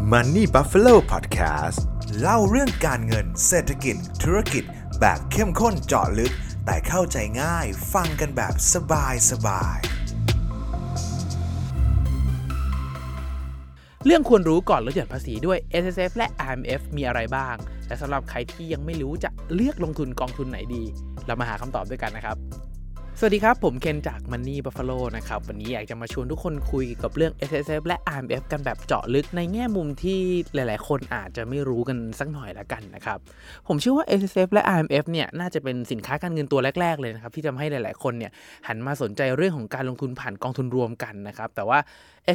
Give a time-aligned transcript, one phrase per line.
[0.00, 1.78] Money Buffalo Podcast
[2.20, 4.64] เล่าเรื่องการเงินเศรษฐกิจ ธุรกิจ
[5.00, 6.32] แบบเข้มข้นเจาะลึก
[6.66, 9.78] แต่เข้าใจง่ายฟังกันแบบสบายสบาย
[14.06, 17.56] เรื่องควรรู้ก่อนลดหย่อนภาษีด้วย S S F และ I M F มีอะไรบ้าง
[17.88, 20.82] และสำหรับใครที่ยังไม่รู้จะเลือกลงทุนกองทุนไหนดี
[21.26, 22.36] เรามาหาคำตอบด้วยกันนะครับ
[23.20, 30.18] สวัสดีครับ ผมเคนจาก Money Buffalo นะครับ วันนี้อยากจะมาชวนทุกคนคุยกับเรื่อง S S F และ I M F กันแบบเจาะลึกในแง่มุมที่
[30.54, 33.18] หลาย ๆ คนอาจจะไม่รู้กันสักหน่อยละกันนะครับ
[33.68, 38.32] ผมเชื่อว่า S S F และ I M F เนี่ยน่าจะเป็นสินค้าการเงินตัวแรก ๆ เลยนะครับ ที่ทำให้หลาย ๆ คนเนี่ย
[38.68, 41.78] หันมาสนใจเรื่องของการลงทุนผ่านกองทุนรวมกันนะครับ แต่ว่า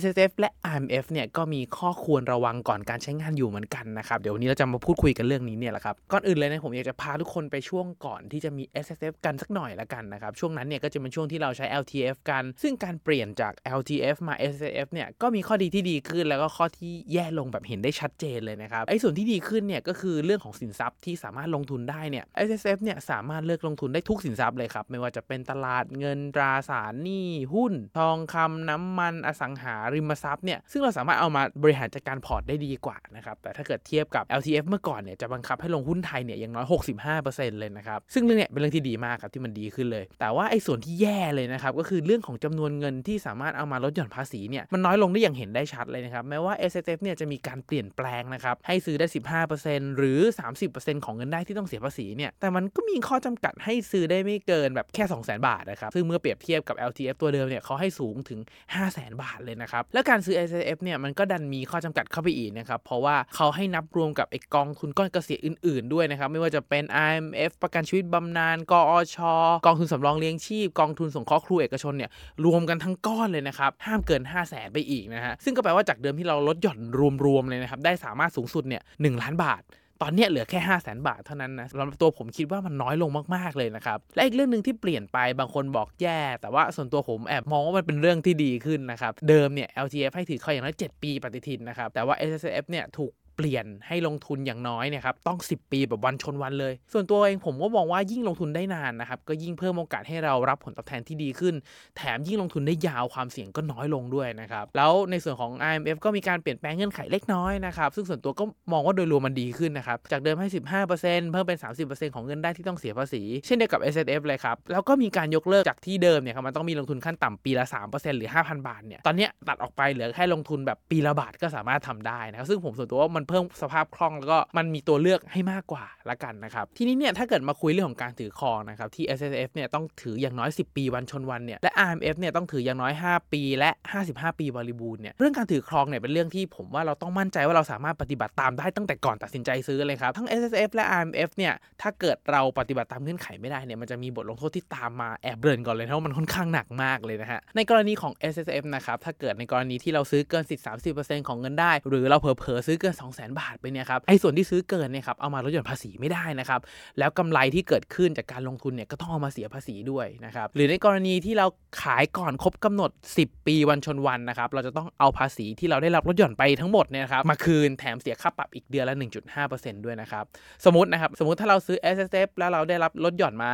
[0.02, 11.84] S S F และ I M F เนี่ยก็มีข้อควรระวังก่อนการใช้งานอยู่เหมือนกันนะครับ เดี๋ยววันนี้เราจะมาพูดคุยกันเรื่องนี้เนี่ยแหละครับ ก่อนอื่นเลยนะผมอยากจะพาทุกคนไปช่วงก่อนที่จะมี S S F กันสักหน่อยละกันนะครับช่วงนั้นเนี่ยก็จะเป็นช่วงที่เราใช้ L
[11.92, 22.80] T F กัน ซึ่งการเปลี่ยนจาก L T F มา S S F เนี่ยก็มีข้อดีที่ดีขึ้นแล้วก็ข้อที่แย่ลงแบบเห็นได้ชัดเจนเลยนะครับไอ้ส่วนที่ดีขึ้นเนี่ยก็คือเรื่องของสินทรัพย์ที่สามารถลงทุนได้เนี่ย S S F
[22.84, 36.66] เนี่ยสามารถเลือกลงทุนได้ทุกสินทรัพย์เลยครับไม่ว่าจะเป็นตลาดเงินตราสารหนี้หุ้น ทองคำน้ำมันอสังหาริมทรัพย์เนี่ยซึ่งเราสามารถเอามาบริหารจัดการพอร์ตได้ดีกว่านะครับแต่ถ้าเกิดเทียบกับ LTF เมื่อก่อนเนี่ยจะบังคับให้ลงหุ้นไทยเนี่ยอย่างน้อย
[37.14, 49.06] 65%เลยนะครับซึ่งเรื่องเนี้ยเป็นเรื่องที่ดีมากครับที่มันดีขึ้นเลย แต่ว่าไอ้ส่วนที่แย่เลยนะครับ ก็คือเรื่องของจำนวนเงินที่สามารถเอามาลดหย่อนภาษีเนี่ยมันน้อยลงได้อย่างเห็นได้ชัดเลยนะครับแม้ว่า S S F เนี่ยจะมีการเปลี่ยนแปลงนะครับให้ซื้อได้
[49.48, 50.20] 15%หรือ
[50.64, 58.40] 30%ของเงินได้ที่ต้องเสียภาษีเนี่ยแต่มันก็มีข้อจำกัดให้ซื้อได้ไม่เกินแบบแค่ 200,000 บาทนะครับซึ่งเมื่อเปรียบเทียบกับ LTF ตัวเดิมเนี่ยเขาให้สูงถึง
[58.80, 69.18] 500,000 บาทเลยนะครับและการซื้อ S S F เนี่ยมันก็ดันมีข้อจำกัดเข้าไปอีกนะครับเพราะว่าเขาให้นับรวมกับไอ้กองทุนก้อนเกษียณอื่น ๆด้วยนะครับไม่ว่าจะเป็น IMF ประกันชีวิตบำนาญกอช
[69.66, 72.10] กองทุนสำรองเลี้ยงชีพกองทุนสงเคราะห์ครูเอกชนเนี่ย
[72.46, 76.80] รวมกันทั้งก้อนเลยนะครับห้ามเกิน 5 0 0แสนไปอีกนะฮะซึ่งก็แปลว่าจากเดิมที่เราลดหย่อน
[77.26, 79.64] รวมๆเลยนะครับได้สามารถสูงสุดเนี่ยหล้านบาท
[80.02, 101.54] ตอนนี้เหลือแค่ 5 0 0แสนบาทเท่านั้นนะสำหรับตัวผมคิดว่ามันน้อยลงมากๆเลยนะครับ และอีกเรื่องหนึ่งที่เปลี่ยนไปบางคนบอกแย่ แต่ว่าส่วนตัวผมแอบมองว่ามันเป็นเรื่องที่ดีขึ้นนะครับ เดิมเนี่ย LTF ให้ถือคอยอย่างน้อย7ปีปฏิทินนะครับ แต่ว่า SSF เนี่ยถูก เปลี่ยนให้ลงทุนอย่างน้อยเนี่ยครับต้อง 10 ปีแบบวันชนวันเลย ส่วนตัวเองผมก็มองว่ายิ่งลงทุนได้นานนะครับก็ยิ่งเพิ่มโอกาสให้เรารับผลตอบแทนที่ดีขึ้น
[101.98, 129.34] แถมยิ่งลงทุนได้ยาวความเสี่ยงก็น้อยลงด้วยนะครับแล้วในส่วนของ IMF ก็มีการเปลี่ยนแปลงเงื่อนไขเล็กน้อยนะครับซึ่งส่วนตัวก็มองว่าโดยรวมมันดีขึ้นนะครับจากเดิมให้ 15%เพิ่มเป็น 30%ของเงินได้ที่ต้องเสียภาษี เช่นเดียวกับ S F เลยครับแล้วก็มีการยกเลิกจากที่เดิมเนี่ยครับมันต้องมีลงทุนขั้นต่ำปีละ 3%หรือ 5,000 บาทเนี่ยตอนนี้ตัดออกไปเหลือแค่ลงทุนแบบปีละบาทก็สามารถทำได้นะครับซึ่งผมส่วนตัวว่ามันเพิ่มสภาพคล่องแล้วก็มันมีตัวเลือกให้มากกว่าละกันนะครับ ทีนี้เนี่ยถ้าเกิดมาคุยเรื่องของการถือครองนะครับที่ S S
[129.48, 133.72] F เนี่ยต้องถืออย่างน้อย 10 ปีวันชนวันเนี่ยและ R M F เนี่ยต้องถืออย่างน้อย 5 ปีและ
[134.06, 150.66] 55 ปีบริบูรณ์เนี่ยเรื่องการถือครองเนี่ยเป็นเรื่องที่ผมว่าเราต้องมั่นใจว่าเราสามารถปฏิบัติตามได้ตั้งแต่ก่อนตัดสินใจซื้อเลยครับทั้ง S S F และ R M F เนี่ยถ้าเกิดเราปฏิบัติตามเงื่อนไขไม่ได้เนี่ยมันจะมีบทลงโทษที่ตามมาแอบเบิร์นก่อนเลยเพราะมันค่อนข้างหนักมากเลยนะฮะในกรณีของ S S F นะครับถ้าเกิดในกรณีที่เราซื้อเกินสิทธิ์
[150.98, 156.60] 30%ของเงินได้ หรือเราเผลอๆซื้อเกิน200,000 บาทไปเนี่ยครับไอ้ส่วนที่ซื้อเกินเนี่ยครับเอามาลดหย่อนภาษีไม่ได้นะครับ
[157.00, 161.48] แล้วกำไรที่เกิดขึ้นจากการลงทุนเนี่ยก็ต้องเอามาเสียภาษีด้วยนะครับหรือในกรณีที่เรา
[161.82, 168.96] ขายก่อนครบกำหนด 10 ปีวันชนวันนะครับเราจะต้องเอาภาษีที่เราได้รับลดหย่อนไปทั้งหมดเนี่ยครับมาคืนแถมเสียค่าปรับอีกเดือนละ
[169.40, 170.24] 1.5%ด้วยนะครับ
[170.66, 173.52] สมมตินะครับสมมติถ้าเราซื้อ S S F แล้วเราได้รับลดหย่อนมา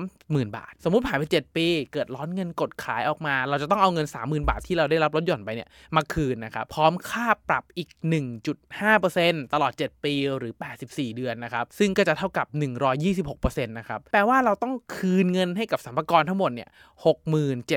[0.00, 7.88] 30,000 บาท สมมติผ่านไป 7 ปี เกิดร้อนเงินกดขายออกมา เราจะต้องเอาเงิน 30,000 บาทที่เราได้รับลดหย่อนไปเนี่ยมาคืนนะครับพร้อมค่าปรับอีก
[8.54, 8.93] 1.5%
[9.54, 10.52] ตลอด 7 ปีหรือ
[10.84, 12.46] 84 เดือนนะครับซึ่งก็จะเท่ากับ
[13.06, 16.68] 126%นะครับแปลว่าเราต้องคืนเงินให้กับสัมภาระทั้งหมดเนี่ย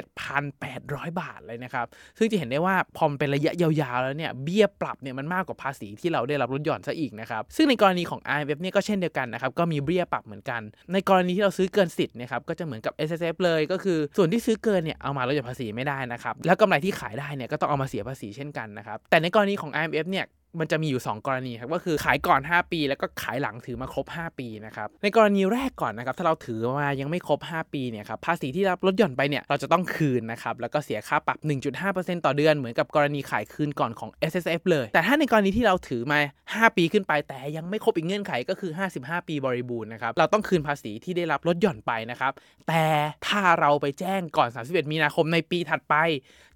[0.05, 1.85] 67,800 บาทเลยนะครับ
[2.17, 10.61] ซึ่งจะเห็นได้ว่าพอมันเป็นระยะยาวๆแล้วเนี่ยเบี้ยปรับเนี่ยมันมากกว่าภาษีที่เราได้รับลดหย่อนซะอีกนะครับซึ่งในกรณีของ IMF เนี่ยก็เช่นเดียวกันนะครับก็มีเบี้ยปรับเหมือนกัน
[10.93, 20.25] ในกรณีที่เราซื้อเกินสิทธิ์นะครับก็จะเหมือนกับ S S F เลยก็คือส่วนที่ซื้อเกินเนี่ยเอามาลดหย่อนภาษีไม่ได้นะครับแล้วกำไรที่ขายได้เนี่ยก็ต้องเอามาเสียภาษีเช่นกันนะครับแต่ในกรณีของ IMF เนี่ย
[20.59, 31.37] มันจะมีอยู่ 2 กรณีครับก็คือขายก่อน 5 ปี แล้วก็ขายหลังถือมาครบ 5 ปีนะครับในกรณีแรกก่อนนะครับถ้าเราถือมายังไม่ครบ 5 ปีเนี่ยครับภาษีที่รับลดหย่อนไปเนี่ยเราจะต้องคืนนะครับแล้วก็เสียค่าปรับ
[31.81, 36.19] 1.5%ต่อเดือนเหมือนกับกรณีขายคืนก่อนของ S S F เลย แต่ถ้าในกรณีที่เราถือมา
[36.49, 42.31] 5 ปีขึ้นไป แต่ยังไม่ครบอีกเงื่อนไขก็คือ 55 ปีบริบูรณ์นะครับเราต้องคืนภาษีที่ได้รับลดหย่อนไปนะครับ
[42.67, 42.85] แต่
[43.27, 45.95] ถ้าเราไปแจ้งก่อน 31 มีนาคมในปีถัดไป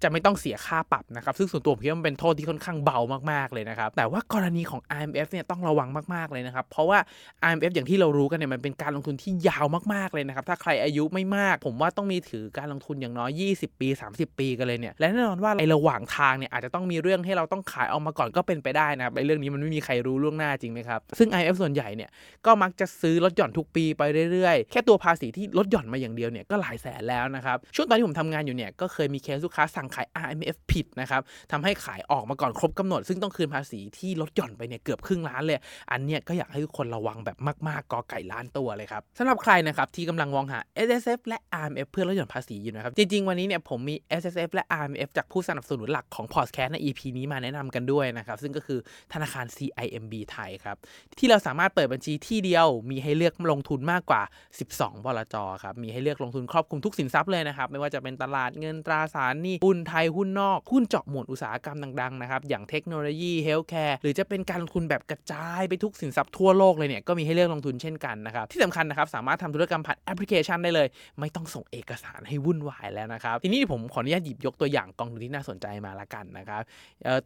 [0.02, 2.98] จะไม่ต้องเสียค่าปรับนะครับซึ่งส่วนตัวผมคิดว่ามันเป็นโทษที่ค่อนข้างเบา
[3.32, 6.98] มากๆเลยนะครับนะครับ แต่ว่ากรณีของ IMF เนี่ยต้องระวังมากๆเลยนะครับ เพราะว่า
[7.46, 22.10] IMF อย่างที่เรารู้กันเนี่ยมันเป็นการลงทุนที่ยาวมากๆเลยนะครับ ถ้าใครอายุไม่มาก ผมว่าต้องมีถือการลงทุนอย่างน้อย 20 ปี 30 ปีกันเลยเนี่ย และแน่นอนว่าในระหว่างทางเนี่ยอาจจะต้องมีเรื่องให้เราต้องขายออกมาก่อนก็เป็นไปได้นะครับในเรื่องนี้มันไม่มีใครรู้ล่วงหน้าจริงไหมครับ ซึ่ง IMF ส่วนใหญ่เนี่ย
[22.46, 24.02] ก็มักจะซื้อลดหย่อนทุกปีไป
[24.32, 31.20] เรื่อยๆ แค่ตัวภาษีที่ลดหย่อนมาอย่างเดียวเนี่ยก็หลายแสนแล้วนะครับ ช่วงตอนที่ผมทำงานอยู่เนี่ยก็เคยมีเคสลูกค้าสั่งขาย IMF ผิดนะครับ
[31.52, 35.58] ทำให้ขายออกมาก่อนครบกำหนด ซึ่งต้องคืนภาษีที่ลดหย่อนไปเนี่ยเกือบครึ่งล้านเลย
[35.92, 37.36] อันเนี้ยก็อยากให้ทุกคนระวังแบบ
[37.68, 46.70] มากๆกอไก่ล้านตัวเลยครับสำหรับใครนะครับที่กำลังมองหา SSF และ RMF เพื่อลดหย่อนภาษีอยู่นะครับจริงๆวันนี้เนี่ยผมมี SSF และ RMF จากผู้สนับสนุนหลักของ p o d c a s t
[46.72, 48.80] ใน EP นี้มาแนะนำกันด้วยนะครับซึ่งก็คือ
[49.12, 50.76] ธนาคาร C I M B ไทยครับ
[51.18, 54.22] ที่เราสามารถเปิดบัญชีที่เดียวมีให้เลือกลงทุนมากกว่า
[54.62, 70.88] 12บลจครับมีให้เลือกลงทุนครอบคลุมทุกสินทรัพย์เลยนะครับไม่ว่าจะเป็นตลาดเงินตราสารหนี้หุ้นไทยหุ้นนอกหุ้นเจาะหมวดอุตสาหกรรมดังๆนะครับอย่างเทคโนโลยี healthcare หรือจะเป็นการลงทุนแบบกระจายไปทุกสินทรัพย์ทั่วโลกเลยเนี่ยก็มีให้เลือกลงทุนเช่นกันนะครับที่สำคัญนะครับสามารถทำธุรกรรมผ่านแอปพลิเคชันได้เลย
[71.20, 76.62] ไม่ต้องส่งเอกสารให้วุ่นวายแล้วนะครับทีนี้ผมขออนุญาตหยิบยกตัวอย่างกองทุนที่น่าสนใจมาละกันนะครับ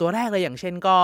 [0.01, 0.97] ตัวแรกเลยอย่างเช่นก็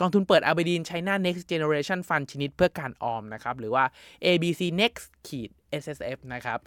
[0.00, 3.84] กองทุนเปิด Aberdeen China Next Generation Fund ชนิดเพื่อการออมนะครับหรือว่า
[4.24, 5.50] ABC Next ขีด
[5.82, 6.60] SSF นะครับ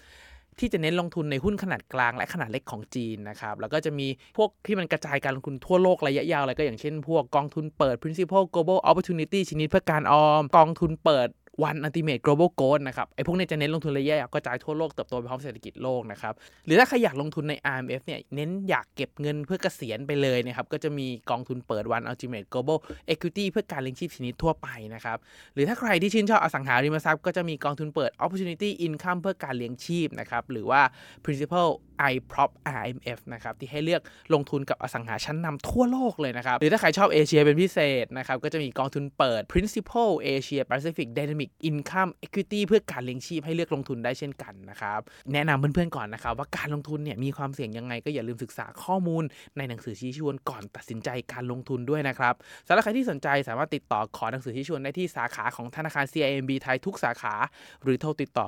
[0.60, 4.08] ที่จะเน้นลงทุนในหุ้นขนาดกลางและขนาดเล็กของจีนนะครับแล้วก็จะมี
[4.38, 11.28] พวกที่มันกระจายการลงทุนทั่วโลกระยะยาวอะไรก็อย่างเช่น พวกกองทุนเปิด principal global opportunity ชนิดเพื่อการออม กองทุนเปิด
[11.64, 16.34] วันอันติเมท global gold นะครับไอ้พวกนี้จะเน้นลงทุนระยะยาวกระจายทั่วโลกเติบโตไปพร้อมเศรษฐกิจโลกนะครับ
[16.66, 22.78] หรือถ้าใครอยากลงทุนใน RMF เนี่ยเน้นอยากเก็บเงินเพื่อเกษียณไปเลยนะครับก็จะมีกองทุนเปิดวันอัลติเมท global
[23.14, 25.18] equity เพื่อการเลี้ยงชีพชนิดทั่วไปนะครับ
[25.54, 30.82] หรือถ้าใครที่ชื่นชอบอสังหาริมทรัพย์ก็จะมีกองทุนเปิด opportunity income เพื่อการเลี้ยงชีพนะครับหรือว่า
[31.26, 31.68] principal
[32.14, 34.02] iProp RMF นะครับที่ให้เลือก
[34.34, 45.00] ลงทุนกับอสังหาชั้นนำทั่วโลกเลยนะครับหรือถ้าใครชอบเอเชียเป็นพิเศษนะครับก็จะมีกองทุนเปิด Principal Asia Pacific Dynamic Income Equity เพื่อการเลี้ยงชีพให้เลือกลงทุนได้เช่นกันนะครับ
[45.34, 49.24] แนะนำเพื่อนๆก่อนนะครับ ว่าการลงทุนเนี่ยมีความเสี่ยงยังไงก็อย่าลืมศึกษาข้อมูล
[49.58, 52.34] ในหนังสือชี้ชวนก่อนตัดสินใจการลงทุนด้วยนะครับ
[52.68, 57.34] สำหรับใครที่สนใจสามารถติดต่อขอหนังสือชี้ชวนได้ที่สาขาของธนาคาร CIMB ไทยทุกสาขา
[57.84, 58.48] หรือโทรติดต่อ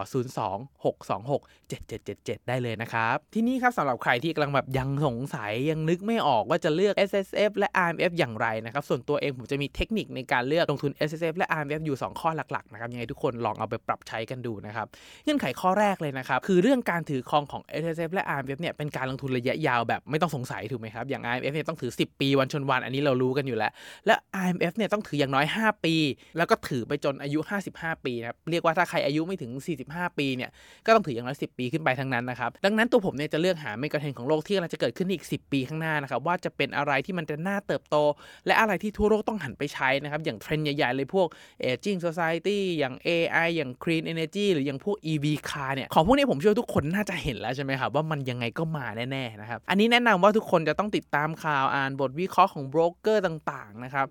[0.90, 11.48] 026267777 ได้เลยนะครับ ที่นี่ครับสำหรับใครที่กำลังแบบยังสงสัยยังนึกไม่ออกว่าจะเลือก S S F และ R M F อย่างไรนะครับส่วนตัวเองผมจะมีเทคนิคในการเลือกลงทุน S S F และ
[11.60, 14.88] R M F อยู่ 2 ข้อหลักๆนะครับยังไงทุกคนลองเอาไปปรับใช้กันดูนะครับ
[15.24, 23.72] เงื่อนไขข้อแรกเลยนะครับคือเรื่องการถือครองของ S S F และ R M F เนี่ยเป็นการลงทุนระยะยาวแบบไม่ต้องสงสัยถูกไหมครับอย่าง R M F เนี่ยต้องถือ 10 ปีวันชนวันอันนี้เรารู้กันอยู่แล้ว
[24.06, 25.96] และ R M F เนี่ยต้องถืออย่างน้อย 5 ปี
[26.38, 27.40] แล้วก็ถือไปจนอายุ
[27.74, 29.52] 55 ปีนะครับเรียกว่าถ้าใครอายุไม่ถึง
[29.86, 30.50] 45 ปีเนี่ย
[30.86, 37.96] ก็ต้องถืออย่างน้อย 10 ปีขึ้นไปทั้งนั้นนะครับดังนั้นตัวผมเนี่ยจะเลือกหาเมกะเทรนของโลกที่กำลังจะเกิดขึ้นอีก 10 ปีข้างหน้านะครับว่าจะเป็นอะไรที่มันจะน่าเติบโต
[38.46, 41.28] และอะไรที่ทั่วโลกต้องหันไปใช้นะครับอย่างเทรนด์ใหญ่ๆเลยพวก
[41.70, 49.60] aging society อย่าง AI อย่าง clean energy หรืออย่างพวก EV car เนี่ย ของพวกนี้ผมเชื่อทุกคนน่าจะเห็นแล้วใช่ไหมครับ ว่ามันยังไงก็มาแน่ ๆ นะครับ
[49.69, 54.07] อันนี้แนะนำว่าทุกคนจะต้องติดตามข่าวอ่านบทวิเคราะห์ของโบรกเกอร์ต่าง ๆ นะครับ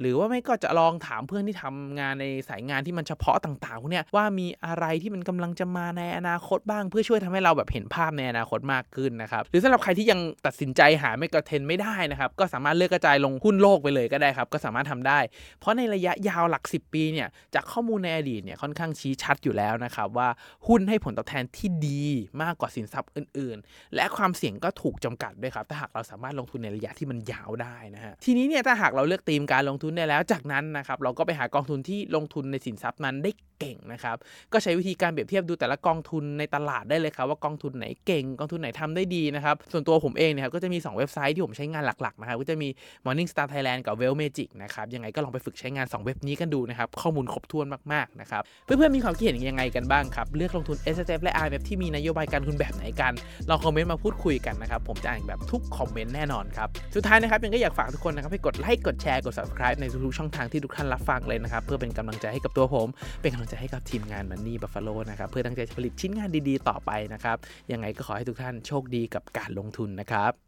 [0.00, 15.18] หรือว่าไม่ก็จะลองถามเพื่อนที่ทำงานในสายงานที่มันเฉพาะต่างๆเนี้ยว่ามีอะไรที่มันกำลังจะมาในอนาคตบ้าง เพื่อช่วยทำให้เราแบบเห็นภาพในอนาคตมากขึ้นนะครับหรือสำหรับใครที่ยังตัดสินใจหาไม่กระเทนไม่ได้นะครับก็สามารถเลือกกระจายลงหุ้นโลกไปเลยก็ได้ครับก็สามารถทำได้
[15.60, 20.28] เพราะในระยะยาวหลัก 10 ปีเนี่ยจากข้อมูลในอดีตเนี่ยค่อนข้างชี้ชัดอยู่แล้วนะครับว่า
[20.68, 22.04] หุ้นให้ผลตอบแทนที่ดี
[22.42, 34.16] มากกว่าสินทรัพย์อื่น ๆ และความเสี่ยงก็ถูกจำกัดด้วยครับถ้าหากเราสามารถลงทุนในระยะที่มันยาวได้นะฮะทีนี้เนี่ยถ้าหากเราเลือกธีมการลงทุนได้แล้วจากนั้นนะครับเราก็ไปหากองทุนที่ลงทุนในสินทรัพย์นั้นได้เก่งนะครับ
[34.52, 42.68] ก็ใช้วิธีการเปรียบเทียบดูแต่ละกองทุนในตลาดได้เลยครับว่ากองทุนไหนเก่งกองทุนไหนทำได้ดีนะครับ ส่วนตัวผมเองเนี่ยครับก็จะมี 2 เว็บไซต์ที่ผมใช้งานหลักๆนะครับก็จะมี
[43.04, 51.62] Morning Star Thailand กับ Well Magic นะครับยังไงก็ลองไปฝึกใช้งาน 2 เว็บนี้กันดูนะครับข้อมูลครบถ้วนมากๆนะครับเพื่อนๆมีความคิดเห็นยังไงกันบ้างครับเลือกลงทุน S F และ R M F
[51.68, 53.12] ที่มีนโยบายการทุนแบบไหนกัน
[53.48, 62.88] ลองคอมเมนต์มาพูดคุยกันนะครับผมจะอ่านแบบทุกคอมเมนต์แน่นอนครับสุดท้ายนะครับยังก็อยากฝากทุกคนนะครับให้กดไลค์กดแชร์กด subscribe ในทุกๆช่องทางที่ทุกท่านรับฟังเลยนะครับ เพื่อเป็นกำลังใจให้กับตัวผม
[63.22, 67.36] เป็นกำลังใจให้กับทีมงานมันนี่บัฟฟาโลนะครับเพื่อตั้งใจผลิตชิ้นงานดีๆ ต่อไปนะครับ
[67.72, 70.47] ยังไงก็ขอให้ทุกท่านโชคดีกับการลงทุนนะครับ